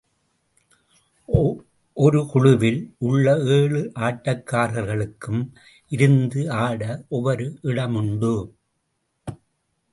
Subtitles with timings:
[1.97, 5.43] ஒரு குழுவில் உள்ள ஏழு ஆட்டக்காரர்களுக்கும்
[5.91, 6.81] இருந்து ஆட
[7.09, 8.35] ஒவ்வொரு இடம் உண்டு.